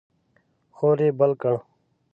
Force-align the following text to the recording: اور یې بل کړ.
اور 0.77 0.97
یې 1.05 1.09
بل 1.19 1.31
کړ. 1.41 1.55